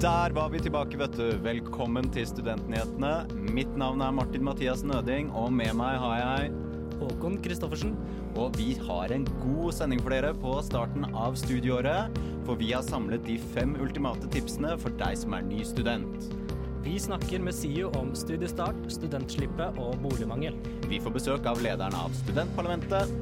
[0.00, 1.26] Der var vi tilbake, vet du.
[1.44, 3.10] Velkommen til Studentnyhetene.
[3.52, 6.54] Mitt navn er Martin Mathias Nøding, og med meg har jeg
[7.02, 7.92] Håkon Kristoffersen.
[8.40, 12.16] Og vi har en god sending for dere på starten av studieåret.
[12.46, 16.32] For vi har samlet de fem ultimate tipsene for deg som er ny student.
[16.80, 20.56] Vi snakker med SIO om studiestart, studentslippe og boligmangel.
[20.88, 23.12] Vi får besøk av lederen av studentparlamentet.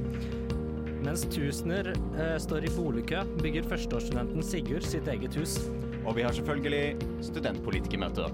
[1.02, 5.58] Mens tusener eh, står i boligkø, bygger førsteårsstudenten Sigurd sitt eget hus.
[6.06, 8.28] Og vi har selvfølgelig studentpolitikermøte.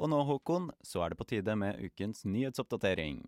[0.00, 3.20] Og nå, Håkon, så er det på tide med ukens nyhetsoppdatering.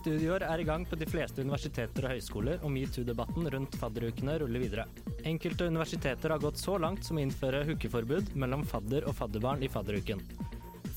[0.00, 4.64] Studieår er i gang på de fleste universiteter og høyskoler, og metoo-debatten rundt fadderukene ruller
[4.64, 4.86] videre.
[5.28, 9.70] Enkelte universiteter har gått så langt som å innføre hookeforbud mellom fadder og fadderbarn i
[9.72, 10.24] fadderuken.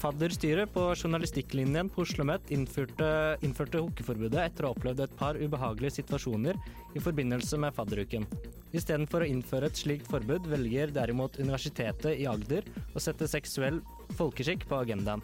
[0.03, 3.05] Fadderstyret på journalistikklinjen på Oslo OsloMet innførte,
[3.45, 6.59] innførte hookeforbudet etter å ha opplevd et par ubehagelige situasjoner
[6.91, 8.27] i forbindelse med fadderuken.
[8.75, 13.79] Istedenfor å innføre et slikt forbud, velger derimot Universitetet i Agder å sette seksuell
[14.19, 15.23] folkeskikk på agendaen.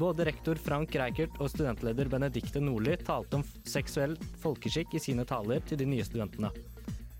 [0.00, 5.60] Både rektor Frank Reichert og studentleder Benedicte Nordli talte om seksuell folkeskikk i sine taler
[5.68, 6.48] til de nye studentene.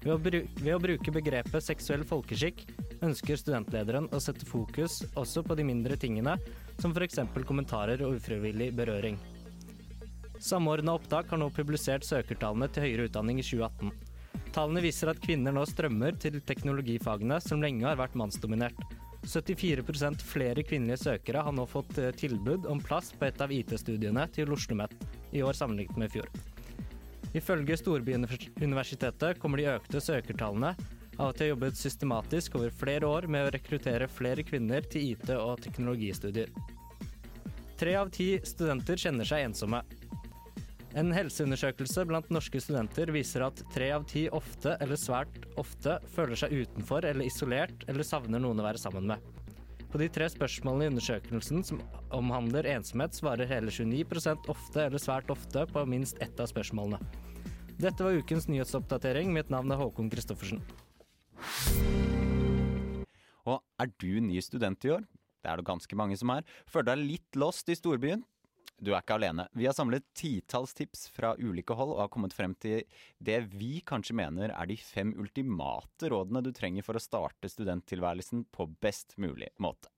[0.02, 2.64] Ved å, ved å, bruke begrepet seksuell folkeskikk
[3.04, 6.38] ønsker studentlederen å sette fokus også på de mindre tingene,
[6.80, 7.20] som f.eks.
[7.46, 9.20] kommentarer og ufrivillig berøring.
[10.42, 13.92] Samordna opptak har nå publisert søkertallene til høyere utdanning i 2018.
[14.52, 18.80] Tallene viser at kvinner nå strømmer til teknologifagene, som lenge har vært mannsdominert.
[19.22, 24.26] 74% flere kvinnelige søkere har nå fått eh, tilbud om plass på et av IT-studiene
[24.34, 26.28] til Oslo OsloMet i år sammenlignet med i fjor.
[27.32, 30.74] Ifølge Storbyuniversitetet kommer de økte søkertallene
[31.18, 35.14] av at de har jobbet systematisk over flere år med å rekruttere flere kvinner til
[35.14, 36.50] IT- og teknologistudier.
[37.78, 39.80] Tre av ti studenter kjenner seg ensomme.
[40.92, 46.36] En helseundersøkelse blant norske studenter viser at tre av ti ofte eller svært ofte føler
[46.36, 49.22] seg utenfor eller isolert eller savner noen å være sammen med.
[49.92, 51.80] På de tre spørsmålene i undersøkelsen som
[52.16, 57.00] omhandler ensomhet, svarer hele 29% ofte eller svært ofte på minst ett av spørsmålene.
[57.80, 59.32] Dette var ukens nyhetsoppdatering.
[59.32, 60.60] Mitt navn er Håkon Christoffersen.
[63.48, 65.08] Og er du ny student i år?
[65.42, 66.44] Det er det ganske mange som er.
[66.70, 68.22] Føler deg litt lost i storbyen?
[68.78, 69.46] Du er ikke alene.
[69.54, 72.82] Vi har samlet titalls tips fra ulike hold og har kommet frem til
[73.22, 78.46] det vi kanskje mener er de fem ultimate rådene du trenger for å starte studenttilværelsen
[78.50, 79.92] på best mulig måte.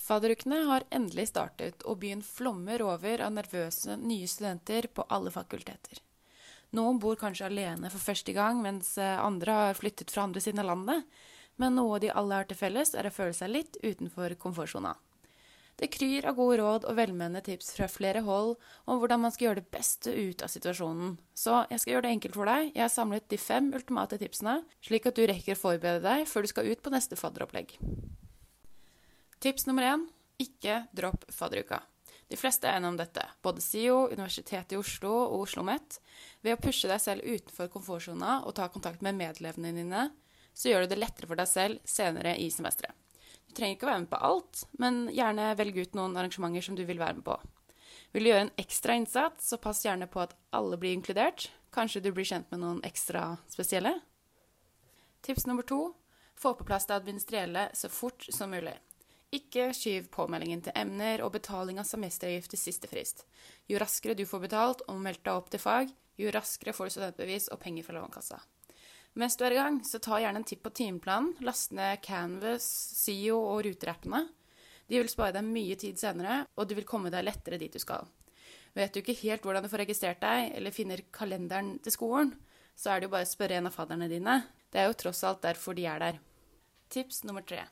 [0.00, 6.00] Fadderukene har endelig startet, og byen flommer over av nervøse nye studenter på alle fakulteter.
[6.74, 10.64] Noen bor kanskje alene for første gang, mens eh, andre har flyttet fra andre siden
[10.64, 11.06] av landet.
[11.62, 14.96] Men noe de alle har til felles, er å føle seg litt utenfor komfortsona.
[15.80, 18.52] Det kryr av gode råd og velmenende tips fra flere hold
[18.86, 21.16] om hvordan man skal gjøre det beste ut av situasjonen.
[21.34, 22.68] Så jeg skal gjøre det enkelt for deg.
[22.76, 26.46] Jeg har samlet de fem ultimate tipsene, slik at du rekker å forberede deg før
[26.46, 27.74] du skal ut på neste fadderopplegg.
[29.42, 30.06] Tips nummer én
[30.40, 31.82] ikke dropp fadderuka.
[32.30, 35.98] De fleste er enige om dette, både SIO, Universitetet i Oslo og Oslo OsloMet.
[36.42, 40.08] Ved å pushe deg selv utenfor komfortsona og ta kontakt med medlevene dine,
[40.54, 43.03] så gjør du det lettere for deg selv senere i semesteret.
[43.54, 46.74] Du trenger ikke å være med på alt, men gjerne velg ut noen arrangementer som
[46.74, 47.36] du vil være med på.
[48.10, 51.52] Vil du gjøre en ekstra innsats, så pass gjerne på at alle blir inkludert.
[51.70, 53.92] Kanskje du blir kjent med noen ekstra spesielle.
[55.22, 55.92] Tips nummer to
[56.34, 58.74] få på plass det administrelle så fort som mulig.
[59.30, 63.22] Ikke skyv påmeldingen til emner og betaling av semesteravgift til siste frist.
[63.70, 66.96] Jo raskere du får betalt og meldt deg opp til fag, jo raskere får du
[66.98, 68.42] studentbevis og penger fra Lånekassa.
[69.14, 71.36] Mens du er i gang, så ta gjerne en titt på timeplanen.
[71.46, 72.66] Last ned Canvas,
[72.98, 74.24] SIO og ruterappene.
[74.90, 77.78] De vil spare deg mye tid senere, og du vil komme deg lettere dit du
[77.80, 78.08] skal.
[78.74, 82.34] Vet du ikke helt hvordan du får registrert deg, eller finner kalenderen til skolen,
[82.74, 84.40] så er det jo bare å spørre en av fadderne dine.
[84.74, 86.18] Det er jo tross alt derfor de er der.
[86.90, 87.62] Tips nummer tre.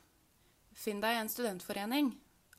[0.73, 2.13] Finn deg en studentforening.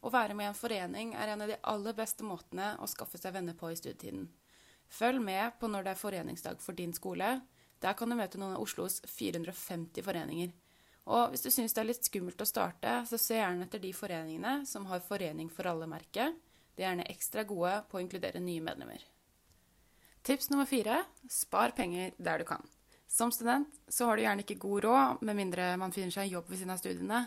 [0.04, 3.16] Å være med i en forening er en av de aller beste måtene å skaffe
[3.16, 4.28] seg venner på i studietiden.
[4.92, 7.38] Følg med på når det er foreningsdag for din skole,
[7.84, 10.52] der kan du møte noen av Oslos 450 foreninger.
[11.12, 13.90] Og hvis du syns det er litt skummelt å starte, så se gjerne etter de
[13.92, 16.38] foreningene som har Forening for alle-merket.
[16.74, 19.04] De er gjerne ekstra gode på å inkludere nye medlemmer.
[20.24, 22.64] Tips nummer fire spar penger der du kan.
[23.06, 26.32] Som student så har du gjerne ikke god råd, med mindre man finner seg en
[26.38, 27.20] jobb ved siden av studiene.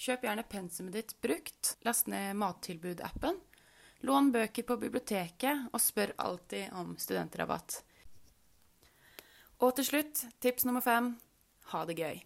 [0.00, 3.36] Kjøp gjerne pensumet ditt brukt, last ned Mattilbud-appen,
[4.08, 7.82] lån bøker på biblioteket, og spør alltid om studentrabatt.
[9.60, 11.12] Og til slutt, tips nummer fem
[11.72, 12.20] ha det gøy.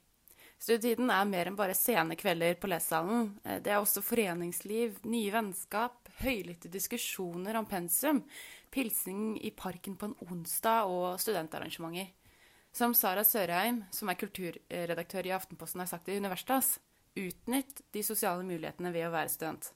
[0.62, 3.32] Studietiden er mer enn bare sene kvelder på lesesalen.
[3.44, 8.22] Eh, Det er også foreningsliv, nye vennskap, høylytte diskusjoner om pensum,
[8.70, 12.12] pilsing i parken på en onsdag og studentarrangementer.
[12.72, 16.78] Som Sara Sørheim, som er kulturredaktør i Aftenposten, har sagt i Universitas,
[17.14, 19.72] utnytt de sosiale mulighetene ved å være student.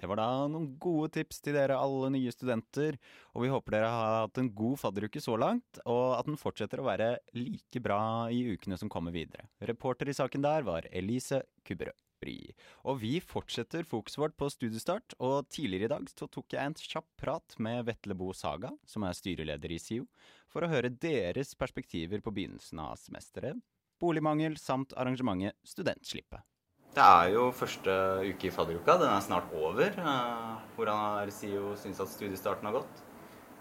[0.00, 2.96] Det var da noen gode tips til dere alle nye studenter,
[3.36, 6.80] og vi håper dere har hatt en god fadderuke så langt, og at den fortsetter
[6.80, 8.02] å være like bra
[8.32, 9.50] i ukene som kommer videre.
[9.60, 12.06] Reporter i saken der var Elise Kubberød.
[12.20, 16.76] Og vi fortsetter fokuset vårt på studiestart, og tidligere i dag så tok jeg en
[16.76, 20.04] kjapp prat med Vetle Bo Saga, som er styreleder i SIO,
[20.52, 23.56] for å høre deres perspektiver på begynnelsen av semesteret,
[24.00, 26.44] boligmangel samt arrangementet Studentslippet.
[26.90, 27.92] Det er jo første
[28.26, 28.96] uke i fadderuka.
[28.98, 29.92] Den er snart over.
[29.94, 33.02] Eh, Hvordan har SIO syns at studiestarten har gått?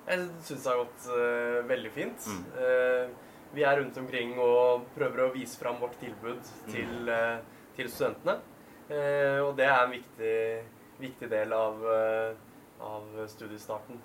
[0.09, 2.25] Jeg syns det har gått uh, veldig fint.
[2.25, 2.45] Mm.
[2.57, 6.71] Uh, vi er rundt omkring og prøver å vise fram vårt tilbud Mm.
[6.73, 7.39] til, eh,
[7.75, 8.35] til studentene.
[9.41, 10.35] Og det er en viktig,
[10.99, 11.81] viktig del av,
[12.81, 13.97] av studiestarten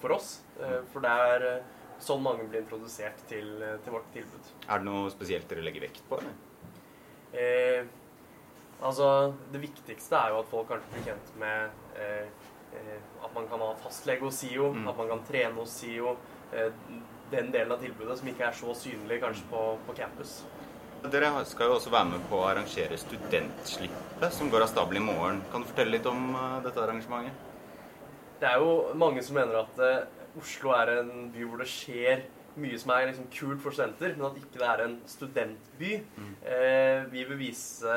[0.00, 0.40] for oss.
[0.58, 0.86] Mm.
[0.92, 1.44] For det er
[2.00, 4.50] sånn mange blir introdusert til, til vårt tilbud.
[4.68, 6.20] Er det noe spesielt dere legger vekt på?
[6.20, 7.84] Eller?
[8.82, 12.26] Altså, det viktigste er jo at folk kanskje blir kjent med eh,
[12.76, 14.88] eh, at man kan ha fastlege hos SIO, Mm.
[14.88, 16.16] at man kan trene hos SIO.
[16.52, 16.70] Eh,
[17.30, 20.42] den delen av tilbudet som ikke er så synlig kanskje på, på campus.
[21.10, 25.12] Dere skal jo også være med på å arrangere Studentslippet, som går av stabelen i
[25.12, 25.40] morgen.
[25.52, 27.34] Kan du fortelle litt om uh, dette arrangementet?
[28.40, 32.24] Det er jo mange som mener at uh, Oslo er en by hvor det skjer
[32.56, 35.90] mye som er liksom kult for studenter, men at ikke det er en studentby.
[36.48, 37.96] Eh, vi vil vise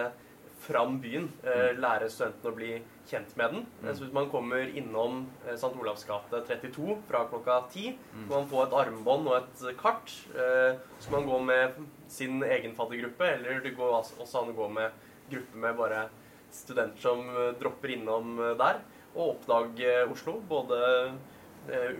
[0.59, 2.69] fram byen, eh, lære studentene å bli
[3.09, 3.65] kjent med den.
[3.81, 3.89] Mm.
[3.93, 5.71] Så hvis man kommer innom eh, St.
[5.79, 10.13] Olavs gate 32 fra klokka 10, så kan man få et armbånd og et kart.
[10.35, 11.79] Eh, så kan man gå med
[12.11, 14.91] sin egen faddergruppe, eller det går altså- også an å gå med
[15.31, 16.09] gruppe med bare
[16.51, 17.27] studenter som
[17.59, 18.81] dropper innom der,
[19.15, 20.39] og oppdage Oslo.
[20.41, 21.11] Både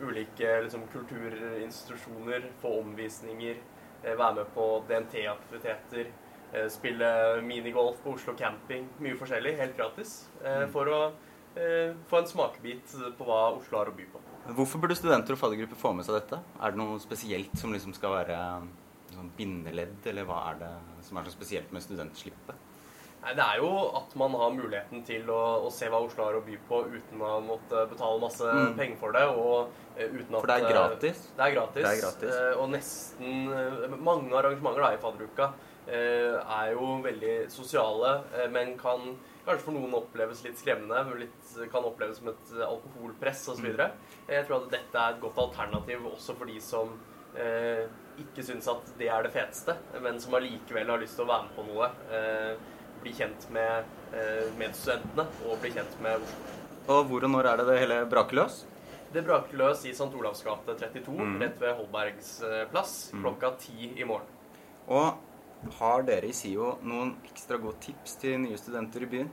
[0.01, 3.59] ulike liksom, kulturinstitusjoner, få omvisninger,
[4.01, 6.09] være med på DNT-aktiviteter,
[6.71, 7.09] spille
[7.45, 8.87] minigolf på Oslo camping.
[9.03, 10.15] Mye forskjellig, helt gratis.
[10.43, 10.99] Eh, for å
[11.55, 14.21] eh, få en smakebit på hva Oslo har å by på.
[14.57, 16.39] Hvorfor burde studenter og faddergrupper få med seg dette?
[16.61, 18.39] Er det noe spesielt som liksom skal være
[19.13, 20.73] sånn bindeledd, eller hva er det
[21.05, 22.65] som er så spesielt med Studentslippet?
[23.19, 23.69] Nei, Det er jo
[23.99, 27.19] at man har muligheten til å, å se hva Oslo har å by på uten
[27.19, 28.77] å måtte betale masse Mm.
[28.77, 29.25] penger for det.
[29.27, 31.25] Og uh, uten at For det er eh, gratis?
[31.35, 31.83] Det er gratis.
[31.83, 32.37] Det er gratis.
[32.37, 38.49] Uh, og nesten uh, Mange arrangementer da, i fadderuka eh, er jo veldig sosiale, eh,
[38.51, 41.03] men kan kanskje for noen oppleves litt skremmende.
[41.19, 43.65] Litt, kan oppleves som et eh, alkoholpress osv.
[43.73, 43.95] Mm.
[44.29, 46.93] Jeg tror at dette er et godt alternativ også for de som
[47.35, 47.85] eh,
[48.19, 51.47] ikke syns at det er det feteste, men som allikevel har lyst til å være
[51.47, 51.91] med på noe.
[52.11, 56.57] Eh, bli kjent med eh, medstudentene og bli kjent med Oslo.
[56.89, 58.65] Og hvor og når er det det hele braker løs?
[59.13, 60.09] Det braker løs i St.
[60.19, 61.39] Olavs gate 32, Mm.
[61.41, 63.23] rett ved Holbergs eh, plass, Mm.
[63.23, 64.27] klokka ti i morgen.
[64.89, 65.17] Og
[65.79, 69.29] har dere i SIO noen ekstra gode tips til nye studenter i byen?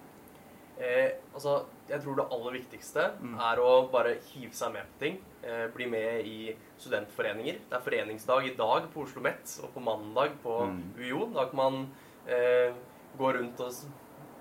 [0.78, 3.38] Eh, altså, jeg tror det aller viktigste Mm.
[3.40, 5.20] er å bare hive seg med på ting.
[5.42, 7.60] Eh, bli med i studentforeninger.
[7.70, 10.82] Det er foreningsdag i dag på Oslo Met og på mandag på Mm.
[10.98, 11.32] UiO.
[11.32, 11.92] Da kan man
[12.28, 12.72] eh,
[13.16, 13.72] gå rundt og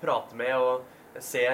[0.02, 0.82] prate med og
[1.20, 1.46] se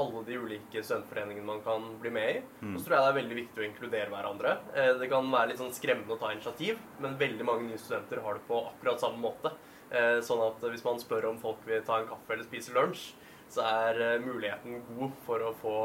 [0.00, 2.40] alle de ulike studentforeningene man kan bli med i.
[2.60, 2.72] Mm.
[2.74, 4.56] Og så tror jeg det er veldig viktig å inkludere hverandre.
[4.74, 8.22] Eh, det kan være litt sånn skremmende å ta initiativ, men veldig mange nye studenter
[8.24, 9.54] har det på akkurat samme måte.
[9.90, 13.12] Eh, sånn at hvis man spør om folk vil ta en kaffe eller spise lunsj,
[13.52, 15.78] så er eh, muligheten god for å få,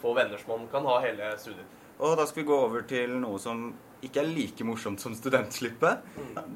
[0.00, 1.78] få venner som man kan ha hele studiet.
[2.00, 6.06] Og da skal vi gå over til noe som ikke er like morsomt som studentslippet.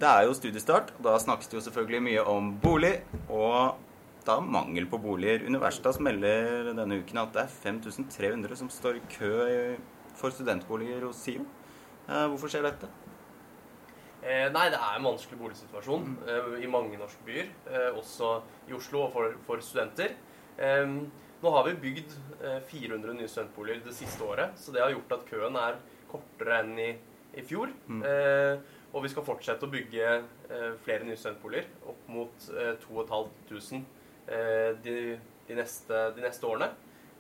[0.00, 2.94] Det er jo studiestart, og da snakkes det jo selvfølgelig mye om bolig,
[3.28, 3.76] og
[4.26, 5.44] da mangel på boliger.
[5.46, 9.32] Universitas melder denne uken at det er 5300 som står i kø
[10.18, 11.44] for studentboliger hos SIO.
[12.08, 12.88] Eh, Hvorfor skjer dette?
[14.24, 18.38] Eh, nei, det er en vanskelig boligsituasjon eh, i mange norske byer, eh, også
[18.70, 20.14] i Oslo og for, for studenter.
[20.56, 20.86] Eh,
[21.44, 25.18] nå har vi bygd eh, 400 nye studentboliger det siste året, så det har gjort
[25.18, 25.76] at køen er
[26.08, 26.88] kortere enn i,
[27.36, 27.74] i fjor.
[27.90, 28.00] Mm.
[28.08, 33.82] Eh, og vi skal fortsette å bygge eh, flere nye studentboliger, opp mot eh, 2500
[33.82, 34.00] eh,
[34.82, 36.70] de, de, neste, de neste årene.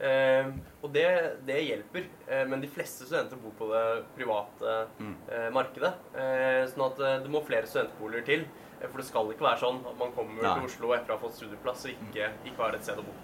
[0.04, 0.48] Eh,
[0.82, 1.04] og det,
[1.46, 2.06] det hjelper.
[2.26, 3.84] Eh, men de fleste studenter bor på det
[4.16, 5.14] private Mm.
[5.30, 5.92] eh, markedet.
[6.18, 8.46] Eh, sånn at eh, det må flere studentboliger til.
[8.80, 10.54] Eh, for det skal ikke være sånn at man kommer Nei.
[10.58, 13.14] til Oslo etter å ha fått studieplass og ikke, ikke har et sted å bo.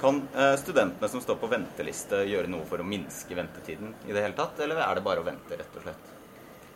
[0.00, 4.22] Kan eh, studentene som står på venteliste gjøre noe for å minske ventetiden i det
[4.22, 6.12] hele tatt, eller er det bare å vente, rett og slett?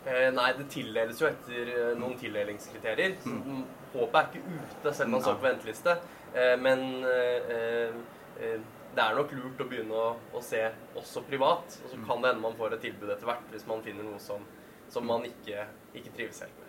[0.09, 3.15] Eh, nei, det tildeles jo etter eh, noen tildelingskriterier.
[3.21, 3.43] Så Mm.
[3.45, 5.95] mm, håpet er ikke ute selv om man står på venteliste.
[6.35, 7.95] Eh, men eh,
[8.39, 8.59] eh,
[8.91, 10.61] det er nok lurt å begynne å, å se
[10.99, 11.77] også privat.
[11.83, 12.05] Og så Mm.
[12.07, 14.43] kan det hende man får et tilbud etter hvert hvis man finner noe som,
[14.89, 16.67] som man ikke, ikke trives helt med.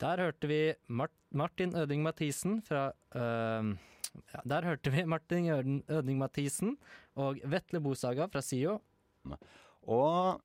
[0.00, 3.72] Der hørte vi Mart Martin Øding Mathisen fra øh,
[4.32, 6.78] ja, Der hørte vi Martin Øding Mathisen
[7.16, 8.78] og Vetle Bosaga fra SIO.
[9.82, 10.40] Og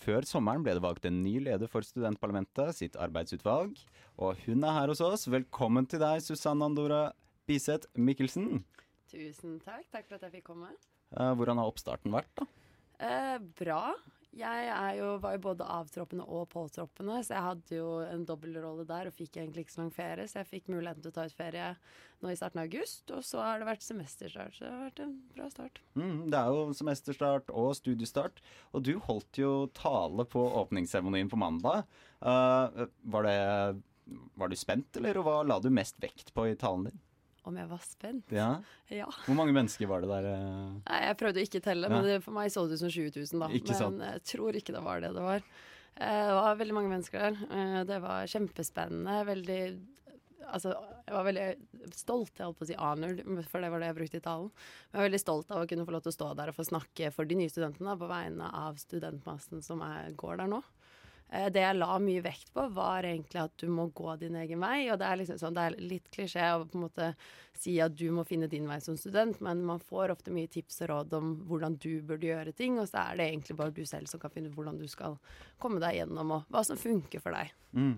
[0.00, 3.76] før sommeren ble det valgt en ny leder for studentparlamentet, sitt arbeidsutvalg.
[4.22, 5.28] Og hun er her hos oss.
[5.30, 7.04] Velkommen til deg, Susanne Andora
[7.48, 8.62] Biseth Mikkelsen.
[9.10, 9.86] Tusen takk.
[9.92, 10.70] Takk for at jeg fikk komme.
[11.14, 12.46] Eh, hvordan har oppstarten vært, da?
[13.04, 13.80] Eh, bra.
[14.34, 19.06] Jeg jo, var jo både avtroppende og påtroppende, så jeg hadde jo en dobbeltrolle der
[19.06, 20.26] og fikk egentlig ikke så lang ferie.
[20.30, 21.68] Så jeg fikk muligheten til å ta ut ferie
[22.24, 24.56] nå i starten av august, og så har det vært semesterstart.
[24.56, 25.80] Så det har vært en bra start.
[25.94, 28.42] Mm, det er jo semesterstart og studiestart,
[28.74, 31.86] og du holdt jo tale på åpningsseremonien på mandag.
[32.18, 33.38] Uh, var, det,
[34.40, 37.03] var du spent, eller hva la du mest vekt på i talen din?
[37.44, 38.32] Om jeg var spent?
[38.32, 38.48] Ja.
[38.94, 39.06] Ja.
[39.26, 40.26] Hvor mange mennesker var det der?
[40.32, 40.74] eh?
[40.88, 41.94] Nei, jeg prøvde å ikke telle, Ja.
[41.94, 43.48] men det, for meg så det ut som 20 000, da.
[43.58, 43.98] Ikke sant.
[43.98, 45.42] men jeg tror ikke det var det det var.
[45.96, 47.42] Eh, det var veldig mange mennesker der.
[47.50, 49.18] Eh, det var kjempespennende.
[49.32, 49.60] Veldig
[50.44, 50.74] Altså,
[51.08, 51.44] jeg var veldig
[51.96, 54.50] stolt, jeg holdt på å si honored, for det var det jeg brukte i talen.
[54.52, 56.56] Men jeg var veldig stolt av å kunne få lov til å stå der og
[56.58, 60.50] få snakke for de nye studentene da, på vegne av studentmassen som er, går der
[60.52, 60.60] nå.
[61.34, 64.62] Eh, Det jeg la mye vekt på, var egentlig at du må gå din egen
[64.62, 64.86] vei.
[64.92, 67.10] Og det er liksom sånn, det er litt klisjé å på en måte
[67.58, 70.82] si at du må finne din vei som student, men man får ofte mye tips
[70.84, 73.84] og råd om hvordan du burde gjøre ting, og så er det egentlig bare du
[73.86, 75.14] selv som kan finne ut hvordan du skal
[75.62, 77.54] komme deg gjennom, og hva som funker for deg.
[77.78, 77.94] Mm.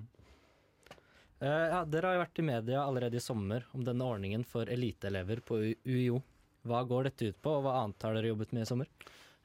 [1.40, 4.69] Uh, ja, dere har jo vært i media allerede i sommer om denne ordningen for
[4.73, 6.21] eliteelever på UiO.
[6.66, 8.93] Hva går dette ut på, og hva annet har dere jobbet med i sommer?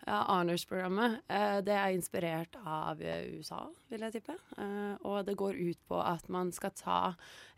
[0.08, 4.36] Ja, Honors-programmet uh, det er inspirert av USA, vil jeg tippe.
[4.58, 7.01] Uh, og det går ut på at man skal ta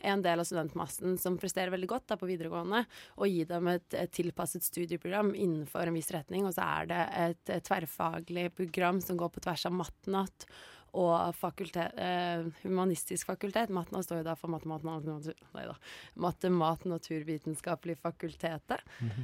[0.03, 2.83] en del av studentmassen som presterer veldig godt da, på videregående,
[3.15, 6.43] og gi dem et, et tilpasset studieprogram innenfor en viss retning.
[6.49, 10.47] Og så er det et, et tverrfaglig program som går på tvers av matnat
[10.93, 13.71] og fakultet, eh, humanistisk fakultet.
[13.73, 15.75] Matna står jo da for matemat, natur, nei da,
[16.21, 18.83] matemat naturvitenskapelig fakultetet.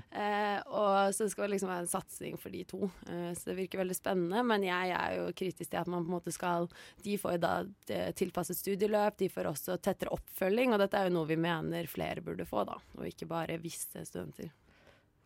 [0.10, 2.90] Eh, og så det skal liksom være en satsing for de to.
[3.08, 4.42] Eh, så det virker veldig spennende.
[4.44, 6.68] Men jeg er jo kritisk til at man på en måte skal
[7.04, 7.54] De får jo da
[7.94, 11.88] eh, tilpasset studieløp, de får også tettere oppfølging, og dette er jo noe vi mener
[11.92, 12.80] flere burde få, da.
[12.98, 14.50] Og ikke bare visse studenter.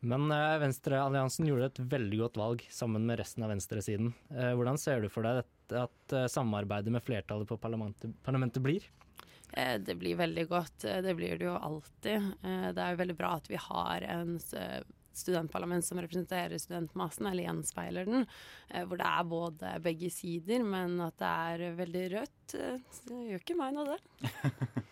[0.04, 4.12] Men eh, Venstrealliansen gjorde et veldig godt valg sammen med resten av venstresiden.
[4.36, 8.63] Eh, hvordan ser du for deg dette, at eh, samarbeidet med flertallet på parlamentet, parlamentet
[8.63, 8.86] blir?
[9.53, 10.86] Eh, Det blir veldig godt.
[10.86, 12.34] Eh, Det blir det jo alltid.
[12.44, 14.38] Det er jo veldig bra at vi har en
[15.13, 18.25] studentparlament som representerer studentmassen, eller gjenspeiler den.
[18.88, 23.60] Hvor det er både begge sider, men at det er veldig rødt, det gjør ikke
[23.60, 24.01] meg noe, det.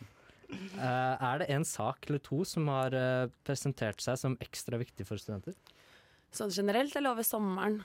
[0.77, 2.91] Er det en sak eller to som har
[3.47, 5.55] presentert seg som ekstra viktig for studenter?
[6.31, 7.81] Sånn generelt eller over sommeren.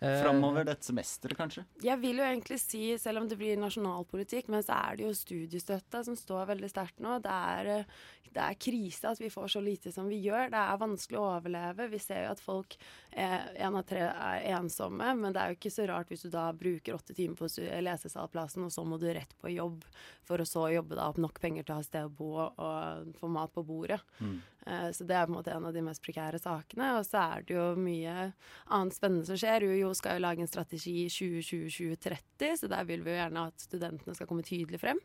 [0.00, 1.64] Eh, Framover dette semesteret, kanskje?
[1.84, 5.14] Jeg vil jo egentlig si, selv om det blir nasjonalpolitikk, men så er det jo
[5.16, 7.16] studiestøtta som står veldig sterkt nå.
[7.24, 10.50] Det er, eh, det er krise at vi får så lite som vi gjør.
[10.50, 11.88] Det er vanskelig å overleve.
[11.92, 12.76] Vi ser jo at folk,
[13.14, 16.30] én en av tre er ensomme, men det er jo ikke så rart hvis du
[16.30, 17.46] da bruker åtte timer på
[17.86, 19.84] lesesalplassen, og så må du rett på jobb
[20.26, 23.14] for å så jobbe deg opp nok penger til å ha sted å bo og
[23.20, 24.00] få mat på bordet.
[24.18, 24.42] Mm.
[24.66, 26.94] Eh, Så det er på en måte en av de mest prekære sakene.
[26.98, 28.32] Og så er det jo mye
[28.66, 29.66] annet spennende som skjer.
[29.68, 34.14] UiO skal jo lage en strategi 2020-2030, så der vil vi jo gjerne at studentene
[34.16, 35.02] skal komme tydelig frem.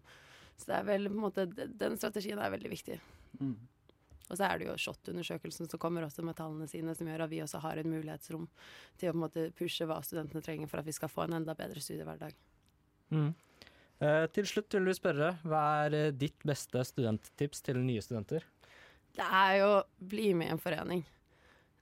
[0.59, 2.99] Så det er vel på en måte, den strategien er veldig viktig.
[3.39, 3.57] Mm.
[4.29, 7.31] Og så er det jo SHoT-undersøkelsen som kommer også med tallene sine, som gjør at
[7.31, 8.45] vi også har et mulighetsrom
[8.99, 11.39] til å på en måte pushe hva studentene trenger for at vi skal få en
[11.39, 12.35] enda bedre studiehverdag.
[13.09, 13.31] Mm.
[14.05, 18.45] Eh, til slutt vil vi spørre, hva er eh, ditt beste studenttips til nye studenter?
[19.19, 19.71] Det er jo
[20.11, 21.05] bli med i en forening.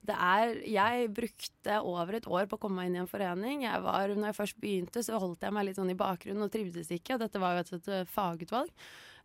[0.08, 3.66] Det er, jeg brukte over et år på å komme meg inn i en forening.
[3.66, 6.52] Jeg var, når jeg først begynte, så holdt jeg meg litt sånn i bakgrunnen og
[6.54, 7.18] trivdes ikke.
[7.20, 8.72] Dette var jo et, et fagutvalg.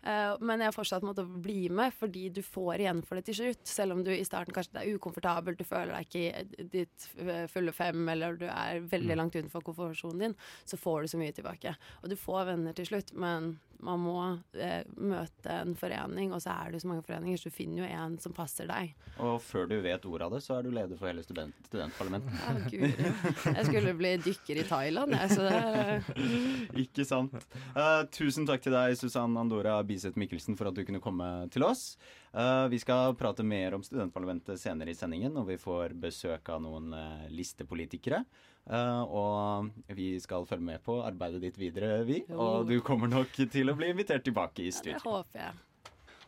[0.04, 3.62] Uh, men jeg fortsatt måtte bli med, fordi du får igjen for det til slutt.
[3.70, 7.08] Selv om du i starten kanskje det er ukomfortabelt, du føler deg ikke i ditt
[7.54, 10.36] fulle fem, eller du er veldig langt utenfor komfortsonen din,
[10.68, 11.78] så får du så mye tilbake.
[12.02, 14.18] Og du får venner til slutt, men man må
[14.56, 17.84] eh, møte en forening, og så er det jo så mange foreninger, så du finner
[17.84, 18.94] jo en som passer deg.
[19.24, 22.34] Og før du vet ordet av det, så er du leder for hele student studentparlamentet.
[22.44, 27.38] Ja, gud, jeg skulle bli dykker i Thailand, jeg, så det Ikke sant.
[27.76, 31.66] Uh, tusen takk til deg, Susann Andora Biseth Mikkelsen, for at du kunne komme til
[31.68, 31.94] oss.
[32.34, 36.64] Eh, vi skal prate mer om studentparlamentet senere i sendingen, når vi får besøk av
[36.64, 38.24] noen eh, listepolitikere.
[38.66, 42.24] Eh, og vi skal følge med på arbeidet ditt videre, vi.
[42.34, 45.62] Og du kommer nok til å bli invitert tilbake i det håper jeg.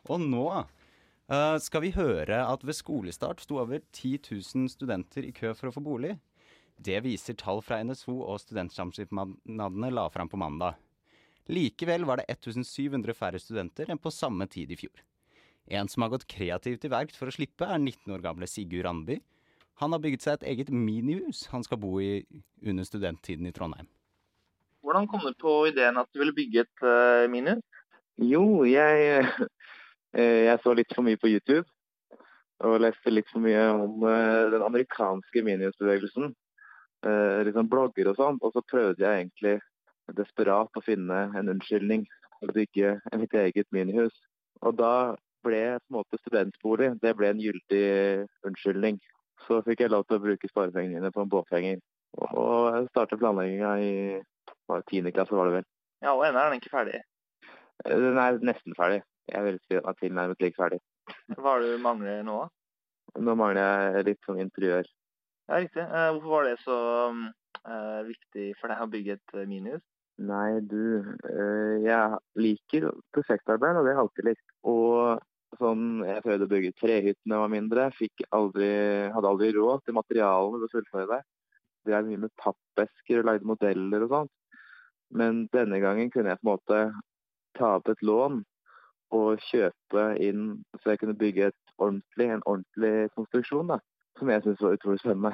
[0.05, 0.47] Og nå
[1.57, 5.73] skal vi høre at ved skolestart sto over 10 000 studenter i kø for å
[5.73, 6.11] få bolig.
[6.77, 10.77] Det viser tall fra NSO og studentsamskipnadene la fram på mandag.
[11.49, 15.01] Likevel var det 1700 færre studenter enn på samme tid i fjor.
[15.67, 18.85] En som har gått kreativt til verks for å slippe, er 19 år gamle Sigurd
[18.85, 19.17] Randby.
[19.81, 22.23] Han har bygget seg et eget minihus han skal bo i
[22.63, 23.89] under studenttiden i Trondheim.
[24.85, 27.63] Hvordan kom du på ideen at du ville bygge et uh, minihus?
[28.21, 29.25] Jo, jeg,
[30.17, 31.65] eh, jeg så litt for mye på YouTube.
[32.63, 36.29] Og leste litt for mye om uh, den amerikanske minihusbevegelsen.
[37.05, 38.39] Uh, sånn blogger og sånn.
[38.45, 39.57] Og så prøvde jeg egentlig
[40.15, 42.05] desperat å finne en unnskyldning
[42.37, 44.13] for å bygge mitt eget minihus.
[44.63, 44.93] Og da
[45.45, 47.83] ble på en måte studentbolig det ble en gyldig
[48.49, 48.99] unnskyldning.
[49.45, 51.81] Så fikk jeg lov til å bruke sparepengene mine på en båthenger.
[52.17, 53.93] Og jeg startet planlegginga i
[54.89, 55.67] tiende klasse, var det vel.
[56.05, 57.01] Ja, og ennå er den ikke ferdig.
[57.85, 59.01] Eh, Den er nesten ferdig.
[59.31, 60.79] Jeg vil si den er tilnærmet like ferdig.
[61.37, 62.37] Hva er det du mangler nå?
[62.45, 63.21] da?
[63.21, 63.61] Nå mangler
[63.95, 64.87] jeg litt som interiør.
[65.49, 65.83] Ja, riktig.
[65.83, 66.77] Eh, hvorfor var det så
[67.11, 69.83] eh, viktig for deg å bygge et minihus?
[70.17, 71.03] Nei, du.
[71.83, 74.45] Jeg liker prosjektarbeid, og det har jeg alltid likt.
[74.63, 75.19] Og
[75.59, 77.87] sånn, jeg prøvde å bygge trehytten da jeg var mindre.
[78.37, 78.69] Aldri,
[79.15, 81.21] hadde aldri råd til materialene til å fullføre det.
[81.85, 84.33] Drev mye med pappesker og lagde modeller og sånt.
[85.15, 86.79] Men denne gangen kunne jeg på en måte
[87.55, 88.41] ta opp et lån
[89.15, 90.47] og kjøpe inn
[90.81, 93.69] så jeg kunne bygge ordentlig, en ordentlig konstruksjon.
[93.69, 93.79] da,
[94.19, 95.33] Som jeg syntes var utrolig spennende.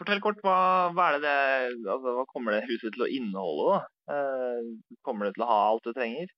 [0.00, 3.74] Fortell kort, hva, hva, det det, altså, hva kommer det huset til å inneholde?
[3.74, 4.14] da?
[4.14, 6.30] Eh, kommer det til å ha alt du trenger?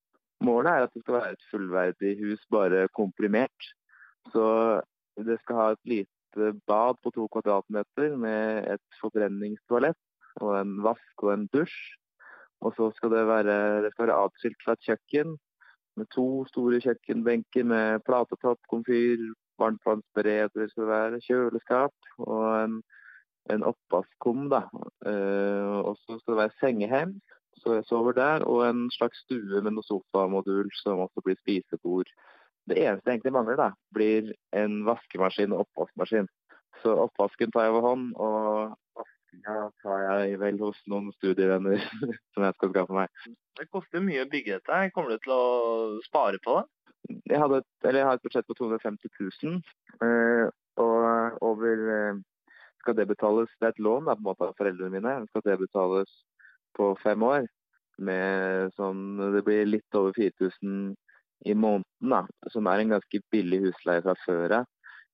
[0.42, 3.68] Målet er at det skal være et fullverdig hus, bare komprimert.
[4.32, 4.44] Så
[5.16, 10.00] det skal ha et lite bad på to kvadratmeter med et forbrenningstoalett
[10.40, 11.76] og en vask og en dusj.
[12.62, 15.36] Og så skal det være, det skal være atskilt fra et kjøkken
[15.98, 19.20] med to store kjøkkenbenker med platetopp, komfyr,
[19.60, 22.78] varmtvannsbereder, skal være kjøleskap og en,
[23.52, 24.46] en oppvaskkum.
[24.54, 27.31] Eh, og så skal det være sengehems
[27.62, 32.10] så jeg sover der, og en slags stue med noe sofamodul som også blir spisebord.
[32.68, 36.28] Det eneste jeg egentlig mangler, da, blir en vaskemaskin og oppvaskmaskin.
[36.82, 41.82] Så oppvasken tar jeg over hånd, og vaskinga tar jeg vel hos noen studievenner
[42.34, 43.24] som jeg skal skaffe meg.
[43.58, 44.82] Det koster mye å bygge dette.
[44.94, 45.44] Kommer du til å
[46.06, 46.66] spare på det?
[47.30, 49.56] Jeg, hadde jeg har et budsjett på 250 000,
[50.06, 50.44] eh,
[50.82, 52.20] og over eh,
[52.82, 55.14] skal det betales Det er et lån da, på en måte av foreldrene mine.
[55.30, 56.10] Skal det betales
[56.76, 57.46] på fem år
[58.02, 60.94] med sånn Det blir litt over 4000
[61.44, 62.22] i måneden, da,
[62.54, 64.68] som er en ganske billig husleie fra før av.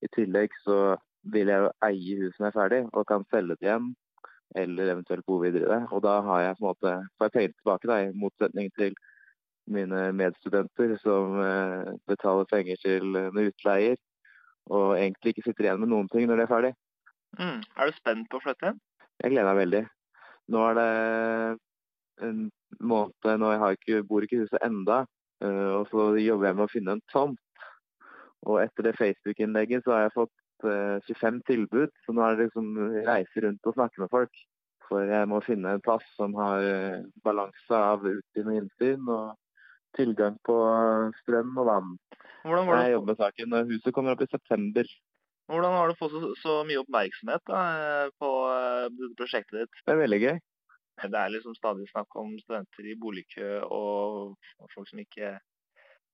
[0.05, 0.95] I tillegg så
[1.33, 3.89] vil jeg jo eie huset når jeg er ferdig, og kan selge det igjen.
[4.57, 5.79] Eller eventuelt bo videre i det.
[5.93, 8.95] Og da har jeg på en måte, får jeg penger tilbake, da, i motsetning til
[9.69, 13.99] mine medstudenter som eh, betaler penger til en utleier,
[14.69, 16.73] og egentlig ikke sitter igjen med noen ting når de er ferdig.
[17.37, 17.61] Mm.
[17.61, 18.81] Er du spent på å flytte igjen?
[19.21, 19.83] Jeg gleder meg veldig.
[20.49, 20.89] Nå er det
[22.25, 25.03] en måned Nå jeg har ikke, bor ikke i huset enda,
[25.43, 27.65] eh, og så jobber jeg med å finne en tomt.
[28.47, 32.47] Og etter det Facebook-innlegget så har jeg fått eh, 25 tilbud, så nå er det
[32.49, 32.71] liksom
[33.07, 34.41] reise rundt og snakke med folk.
[34.89, 39.35] For jeg må finne en plass som har eh, balanse av utsyn og innsyn, og
[39.97, 40.55] tilgang på
[41.23, 41.93] strøm og vann.
[42.43, 42.83] Hvordan var det?
[42.85, 43.55] Jeg jobber med saken.
[43.73, 44.91] Huset kommer opp i september.
[45.49, 47.59] Hvordan har du fått så, så mye oppmerksomhet da,
[48.05, 49.83] eh, på uh, prosjektet ditt?
[49.85, 50.39] Det er veldig gøy.
[50.99, 54.35] Det er liksom stadig snakk om studenter i boligkø og
[54.75, 55.37] folk som ikke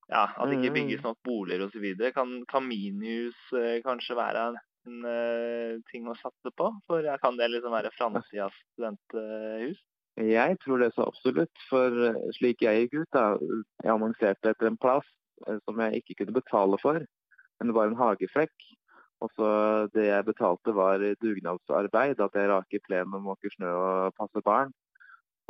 [0.05, 0.75] Ja, at det ikke Mm.
[0.75, 1.85] bygges nok boliger osv.
[2.13, 4.43] Kan, kan minihus eh, kanskje være
[4.85, 6.67] en, eh, ting å satse på?
[6.85, 9.81] For ja, kan det liksom være framtidas studenthus?
[10.21, 11.63] Jeg tror det så absolutt.
[11.71, 11.89] For
[12.37, 13.23] slik jeg gikk ut, da
[13.81, 15.09] Jeg annonserte etter en plass
[15.65, 17.01] som jeg ikke kunne betale for,
[17.57, 18.53] men det var en hageflekk.
[19.23, 19.49] Og så
[19.95, 24.73] det jeg betalte var dugnadsarbeid, at jeg raker plen og måker snø og passer barn.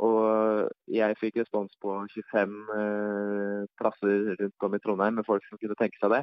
[0.06, 5.60] Og jeg fikk respons på 25 eh, plasser rundt om i Trondheim med folk som
[5.60, 6.22] kunne tenke seg det.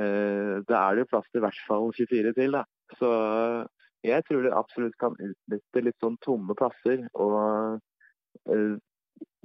[0.00, 2.64] Eh, da er det jo plass til i hvert fall 24 til, da.
[2.96, 3.10] Så
[4.06, 7.80] jeg tror det absolutt kan utnytte litt sånn tomme plasser og
[8.48, 8.76] eh,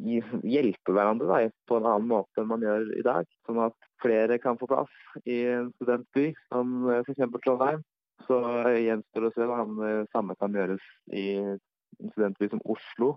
[0.02, 3.28] hjelpe hverandre da, på en annen måte enn man gjør i dag.
[3.48, 4.94] Sånn at flere kan få plass
[5.26, 7.26] i en studentby som f.eks.
[7.44, 7.84] Trondheim.
[8.28, 8.38] Så
[8.78, 10.84] gjenstår det å se om det samme kan gjøres
[11.18, 13.16] i en studentby som Oslo,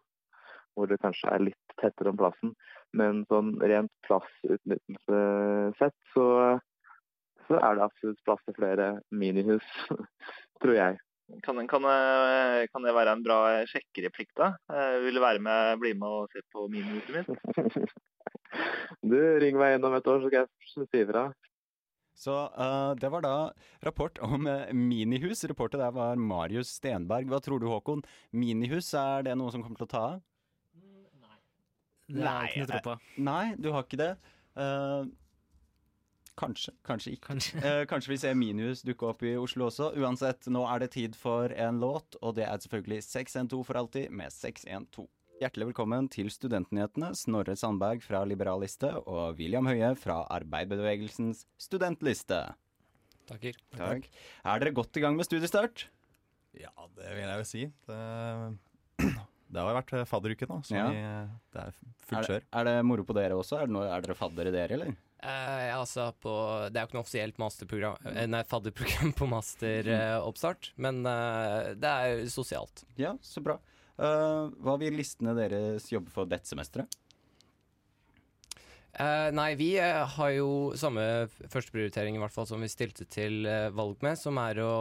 [0.74, 2.54] hvor det kanskje er litt tettere om plassen.
[2.96, 5.20] Men sånn rent plassutnyttelse
[5.80, 6.26] sett, så,
[7.48, 9.66] så er det absolutt plass til flere minihus,
[10.62, 11.02] tror jeg.
[11.44, 11.86] Kan, kan,
[12.68, 13.38] kan, det være en bra
[13.70, 14.50] sjekkereplikk, da?
[15.00, 17.94] Vil du være med, bli med og se på minihuset mitt?
[19.10, 21.28] du, ring meg innom et år, så skal jeg si ifra.
[22.14, 23.34] Så uh, det var da
[23.82, 25.44] rapport om uh, minihus.
[25.50, 27.26] Reporter der var Marius Stenberg.
[27.30, 28.04] Hva tror du, Håkon?
[28.30, 30.22] Minihus, er det noe som kommer til å ta av?
[31.24, 32.22] Nei.
[32.22, 32.96] Nei, tro på.
[33.18, 34.12] Nei, du har ikke det.
[34.54, 35.10] Uh,
[36.38, 37.26] kanskje, kanskje ikke.
[37.32, 37.64] Kanskje.
[37.64, 39.90] uh, kanskje vi ser Minihus dukke opp i Oslo også.
[39.98, 44.14] Uansett, nå er det tid for en låt, og det er selvfølgelig 612 for alltid
[44.14, 45.10] med 612.
[45.44, 52.38] Hjertelig velkommen til Studentnyhetene, Snorre Sandberg fra Liberaliste og William Høie fra Arbeiderbevegelsens studentliste.
[53.28, 53.58] Takker.
[53.76, 54.06] Takk.
[54.40, 55.84] Er dere godt i gang med studiestart?
[56.56, 57.64] Ja, det vil jeg jo si.
[57.90, 57.98] Det,
[59.52, 60.86] det har jo vært fadderuke nå, så Ja.
[60.94, 61.04] vi,
[61.52, 61.76] det er
[62.08, 62.48] fullt Er, kjør.
[62.62, 63.60] er det moro på dere også?
[63.60, 64.96] Er, det noe, er dere faddere dere, eller?
[65.24, 66.32] Eh, altså på,
[66.72, 71.94] det er jo ikke noe offisielt masterprogram, eh, nei, fadderprogram på masteroppstart, men eh, det
[72.08, 72.86] er sosialt.
[73.00, 73.60] Ja, så bra.
[73.94, 77.00] Eh, hva vil listene deres jobbe for dette semesteret?
[78.94, 81.02] Uh, nei, vi eh, har jo samme
[81.50, 83.42] førsteprioritering i hvert fall som vi stilte til
[83.74, 84.74] valg med, som er å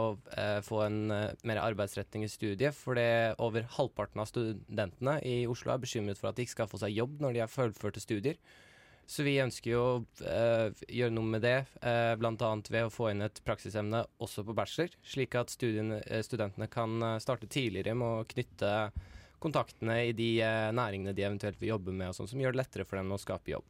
[0.62, 2.78] få en mer arbeidsretning i studiet.
[2.78, 6.70] For det over halvparten av studentene i Oslo er bekymret for at de ikke skal
[6.70, 8.38] få seg jobb når de har fullførte studier.
[9.06, 12.52] Så vi ønsker jo å eh, gjøre noe med det, eh, bl.a.
[12.70, 17.50] ved å få inn et praksisemne også på bachelor, slik at eh, studentene kan starte
[17.50, 18.70] tidligere med å knytte
[19.44, 22.62] kontaktene i de eh, næringene de eventuelt vil jobbe med, og sånn, som gjør det
[22.62, 23.68] lettere for dem å skape jobb.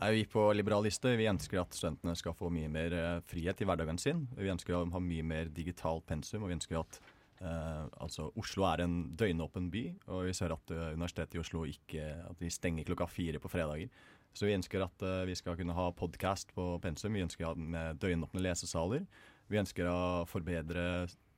[0.00, 2.94] Nei, vi på Liberaliste vi ønsker at studentene skal få mye mer
[3.28, 4.24] frihet i hverdagen sin.
[4.32, 7.02] Vi ønsker å ha mye mer digitalt pensum, og vi ønsker at
[7.40, 9.84] Uh, altså Oslo er en døgnåpen by.
[10.12, 13.48] Og vi ser at uh, Universitetet i Oslo ikke at de stenger klokka fire på
[13.48, 13.88] fredager.
[14.36, 17.16] Så vi ønsker at uh, vi skal kunne ha podkast på pensum.
[17.16, 19.04] Vi ønsker å ha med døgnåpne lesesaler.
[19.50, 20.84] Vi ønsker å forbedre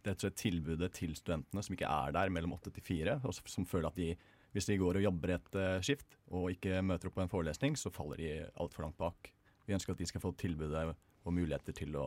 [0.02, 3.66] rett og tilbudet til studentene som ikke er der mellom åtte til fire, og som
[3.68, 4.10] føler at de
[4.52, 7.76] hvis de går og jobber et eh, skift og ikke møter opp på en forelesning,
[7.80, 9.30] så faller de altfor langt bak.
[9.64, 12.06] Vi ønsker at de skal få tilbudet og muligheter til å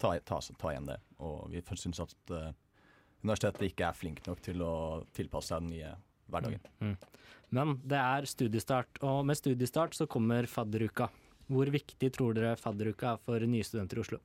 [0.00, 0.98] ta, ta, ta igjen det.
[1.24, 2.50] Og vi syns at eh,
[3.24, 4.74] universitetet ikke er flink nok til å
[5.16, 5.94] tilpasse seg den nye
[6.30, 6.62] hverdagen.
[6.80, 6.96] Mm.
[7.54, 11.10] Men det er studiestart, og med studiestart så kommer fadderuka.
[11.46, 14.20] Hvor viktig tror dere fadderuka er for nye studenter i Oslo?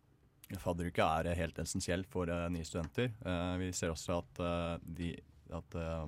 [0.58, 3.12] Fadderuka er eh, helt essensiell for uh, nye studenter.
[3.22, 5.12] Uh, vi ser også at, uh, de,
[5.54, 6.08] at eh,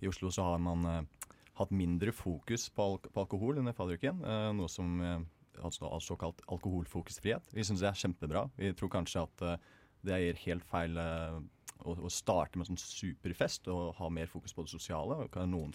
[0.00, 4.22] i Oslo så har man eh, hatt mindre fokus på, alk på alkohol under fadderuken.
[4.22, 5.20] eh, noe som eh,
[5.62, 7.52] altså, såkalt alkoholfokusfrihet.
[7.54, 8.44] Vi syns det er kjempebra.
[8.58, 9.56] Vi tror kanskje at eh,
[10.06, 11.40] det gir helt feil eh,
[11.84, 15.20] å, å starte med sånn superfest og ha mer fokus på det sosiale.
[15.24, 15.74] Og noen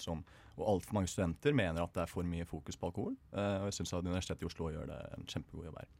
[0.53, 3.15] og altfor mange studenter mener at det er for mye fokus på alkohol.
[3.33, 5.93] Eh, og jeg syns Universitetet i Oslo gjør det en kjempegod jobb her.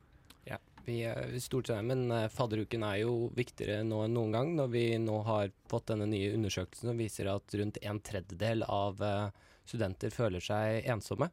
[0.43, 4.53] Ja, vi er stort sett, men eh, fadderuken er jo viktigere nå enn noen gang,
[4.59, 9.01] når vi nå har fått denne nye undersøkelsen som viser at rundt en tredjedel av
[9.01, 11.31] eh, studenter føler seg ensomme.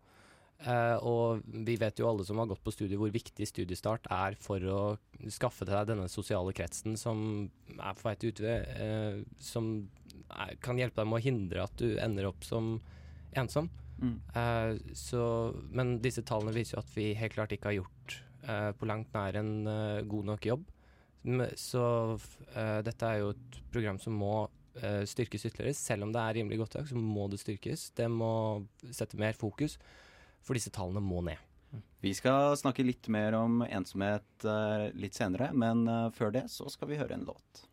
[0.60, 4.36] Eh, og vi vet jo alle som har gått på studiet hvor viktig studiestart er
[4.40, 4.80] for å
[5.32, 9.70] skaffe til deg denne sosiale kretsen som er på vei til utvei, uh, som
[10.28, 12.74] er, kan hjelpe deg med å hindre at du ender opp som
[13.36, 13.70] ensom.
[14.00, 14.16] Mm.
[14.36, 15.22] Uh, så,
[15.72, 19.12] men disse tallene viser jo at vi helt klart ikke har gjort eh, på langt
[19.14, 20.68] nær en eh, god nok jobb.
[21.60, 21.82] Så
[22.54, 24.34] eh, dette er jo et program som må
[24.80, 25.76] eh, styrkes ytterligere.
[25.76, 27.90] Selv om det er rimelig godt i dag, så må det styrkes.
[27.96, 28.32] Det må
[28.88, 29.76] sette mer fokus,
[30.44, 31.40] for disse tallene må ned.
[32.00, 36.70] Vi skal snakke litt mer om ensomhet eh, litt senere, men eh, før det så
[36.72, 37.66] skal vi høre en låt.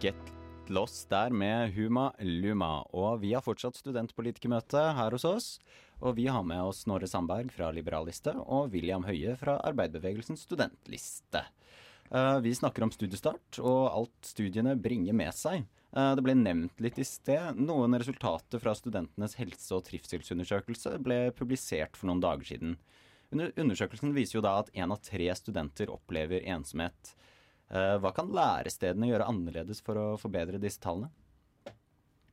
[0.00, 0.30] Get
[0.70, 2.84] Lost der med Huma Luma.
[2.94, 5.48] Og vi har fortsatt studentpolitikermøte her hos oss.
[5.98, 11.42] Og vi har med oss Snorre Sandberg fra Liberalliste og William Høie fra Arbeiderbevegelsens studentliste.
[12.10, 15.62] Eh, vi snakker om studiestart og alt studiene bringer med seg.
[15.94, 17.58] Eh, det ble nevnt litt i sted.
[17.62, 22.76] Noen resultater fra studentenes helse- og trivselsundersøkelse ble publisert for noen dager siden.
[23.30, 27.14] Undersøkelsen viser jo da at én av tre studenter opplever ensomhet.
[27.70, 31.12] Eh, Hva kan lærestedene gjøre annerledes for å forbedre disse tallene?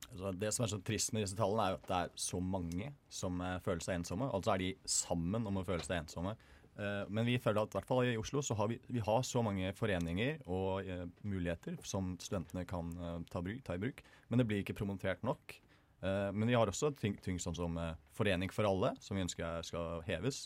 [0.08, 2.90] Altså, det som er så trist med disse tallene, er at det er så mange
[3.08, 4.26] som føler seg ensomme.
[4.32, 6.34] Altså er de sammen om å føle seg ensomme.
[6.78, 9.24] Eh, men vi føler at i hvert fall i Oslo så har vi, vi har
[9.26, 14.04] så mange foreninger og eh, muligheter som studentene kan eh, ta, bruk, ta, i bruk,
[14.30, 15.58] men det blir ikke promotert nok.
[15.98, 17.74] Men vi har også ting, ting sånn som
[18.14, 20.44] Forening for alle, som vi ønsker skal heves.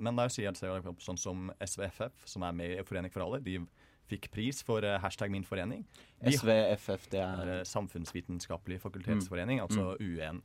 [0.00, 3.58] Men der sier jeg sånn som SVFF, som er med i Forening for alle, de
[4.08, 5.84] fikk pris for hashtag min forening.
[6.24, 9.66] SVFF, det er Samfunnsvitenskapelig fakultetsforening, mm.
[9.66, 10.16] altså mm.
[10.16, 10.40] UN.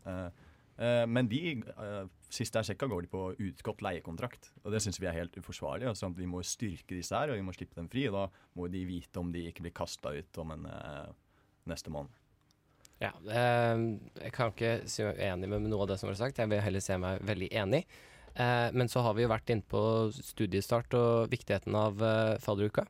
[0.75, 1.39] Uh, men de,
[1.79, 4.51] uh, sist jeg sjekka, går de på utgått leiekontrakt.
[4.63, 5.87] Og det syns vi er helt uforsvarlig.
[5.91, 8.07] Altså, vi må styrke disse her, og vi må slippe dem fri.
[8.09, 8.25] Og da
[8.59, 11.07] må de vite om de ikke blir kasta ut om en uh,
[11.71, 12.21] neste måned.
[13.03, 16.37] Ja, jeg kan ikke si meg enig med noe av det som er sagt.
[16.39, 17.81] Jeg vil heller se meg veldig enig.
[18.71, 19.81] men så har vi jo vært inne på
[20.15, 21.99] studiestart og viktigheten av
[22.39, 22.85] fadderuka.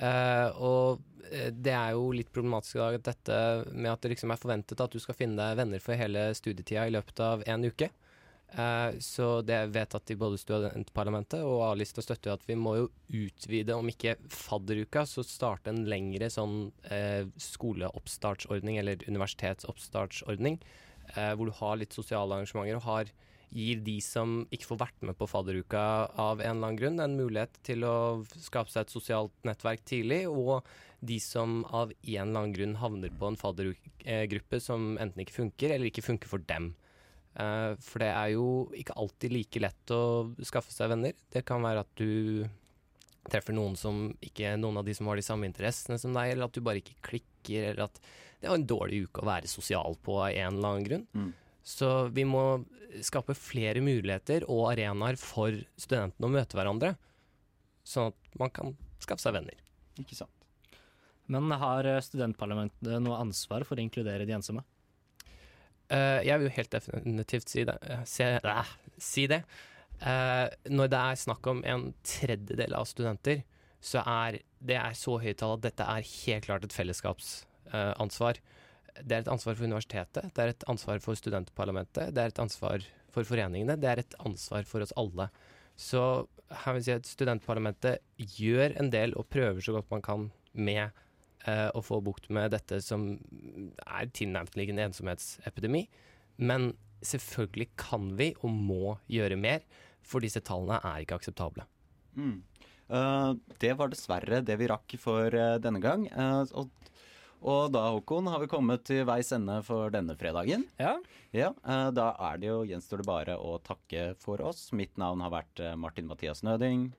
[0.00, 3.40] Og Eh, det er jo litt problematisk i dag at dette
[3.72, 6.86] med at det liksom er forventet at du skal finne deg venner for hele studietida
[6.88, 7.90] i løpet av en uke.
[8.50, 12.88] Uh, så det er vedtatt i både studentparlamentet og A-lista støtter at vi må jo
[13.14, 20.58] utvide, om ikke fadderuka, så starte en lengre sånn uh, skoleoppstartsordning eller universitetsoppstartsordning,
[21.14, 23.14] uh, hvor du har litt sosiale arrangementer og har
[23.50, 25.82] gir de som ikke får vært med på fadderuka
[26.20, 27.94] av en eller annen grunn, en mulighet til å
[28.30, 30.66] skape seg et sosialt nettverk tidlig, og
[31.00, 35.74] de som av en eller annen grunn havner på en faddergruppe som enten ikke funker,
[35.74, 36.72] eller ikke funker for dem.
[37.38, 40.02] Uh, for det er jo ikke alltid like lett å
[40.46, 41.14] skaffe seg venner.
[41.30, 42.46] Det kan være at du
[43.30, 46.48] treffer noen som ikke noen av de som har de samme interessene som deg, eller
[46.48, 48.02] at du bare ikke klikker, eller at
[48.40, 51.06] det var en dårlig uke å være sosial på av en eller annen grunn.
[51.12, 51.30] Mm.
[51.70, 52.42] Så vi må
[53.06, 56.96] skape flere muligheter og arenaer for studentene å møte hverandre,
[57.86, 59.56] sånn at man kan skaffe seg venner.
[60.00, 60.34] Ikke sant.
[61.30, 64.64] Men har studentparlamentet noe ansvar for å inkludere de ensomme?
[65.90, 67.76] Uh, jeg vil jo helt definitivt si det.
[67.82, 69.44] Uh, se, uh, si det.
[70.70, 73.42] når det er snakk om en tredjedel av studenter,
[73.84, 78.40] så er det er så høyt tall at dette er helt klart et fellesskapsansvar.
[78.98, 82.42] Det er et ansvar for universitetet, det er et ansvar for studentparlamentet, det er et
[82.42, 85.28] ansvar for foreningene, det er et ansvar for oss alle.
[85.80, 86.02] Så
[86.50, 88.02] her vil jeg si at studentparlamentet
[88.38, 90.90] gjør en del og prøver så godt man kan med
[91.46, 93.12] eh, å få bukt med dette som
[93.86, 95.86] er tilnærmelsesliggende ensomhetsepidemi.
[96.42, 96.72] Men
[97.06, 99.64] selvfølgelig kan vi og må gjøre mer,
[100.04, 101.66] for disse tallene er ikke akseptable.
[102.16, 102.40] Mm.
[102.90, 106.08] Uh, det var dessverre det vi rakk for uh, denne gang.
[106.10, 106.72] Uh, og,
[107.40, 110.66] og, da, Håkon, har vi kommet til veis ende for denne fredagen.
[110.80, 110.96] Ja.
[111.32, 111.50] ja
[111.96, 114.68] da er det jo, gjenstår det bare å takke for oss.
[114.76, 116.90] Mitt navn har vært Martin Mathias Nøding.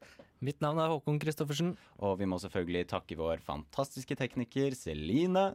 [0.41, 1.75] Mitt navn er Håkon Christoffersen.
[2.01, 5.51] Og vi må selvfølgelig takke vår fantastiske tekniker Celine.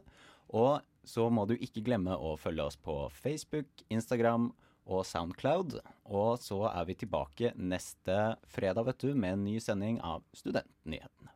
[0.55, 4.51] Og så må du ikke glemme å følge oss på Facebook, Instagram
[4.87, 5.79] og Soundcloud.
[6.07, 11.35] Og så er vi tilbake neste fredag, vet du, med en ny sending av Studentnyhetene.